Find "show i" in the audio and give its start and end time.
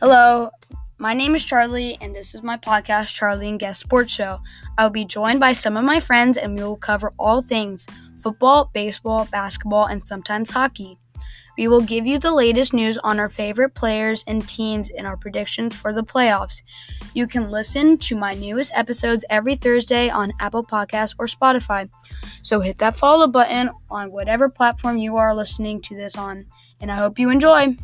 4.12-4.84